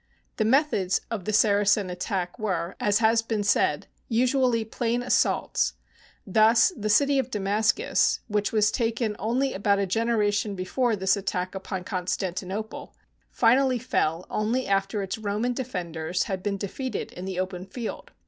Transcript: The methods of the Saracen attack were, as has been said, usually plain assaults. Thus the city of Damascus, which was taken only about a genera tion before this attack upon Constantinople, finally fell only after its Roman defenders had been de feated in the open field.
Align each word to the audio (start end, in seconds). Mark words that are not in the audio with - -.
The 0.37 0.45
methods 0.45 1.01
of 1.11 1.25
the 1.25 1.31
Saracen 1.31 1.91
attack 1.91 2.39
were, 2.39 2.75
as 2.79 2.97
has 2.97 3.21
been 3.21 3.43
said, 3.43 3.85
usually 4.07 4.65
plain 4.65 5.03
assaults. 5.03 5.73
Thus 6.25 6.73
the 6.75 6.89
city 6.89 7.19
of 7.19 7.29
Damascus, 7.29 8.19
which 8.27 8.51
was 8.51 8.71
taken 8.71 9.15
only 9.19 9.53
about 9.53 9.77
a 9.77 9.85
genera 9.85 10.31
tion 10.31 10.55
before 10.55 10.95
this 10.95 11.15
attack 11.15 11.53
upon 11.53 11.83
Constantinople, 11.83 12.95
finally 13.29 13.77
fell 13.77 14.25
only 14.27 14.65
after 14.67 15.03
its 15.03 15.19
Roman 15.19 15.53
defenders 15.53 16.23
had 16.23 16.41
been 16.41 16.57
de 16.57 16.67
feated 16.67 17.11
in 17.13 17.25
the 17.25 17.39
open 17.39 17.67
field. 17.67 18.09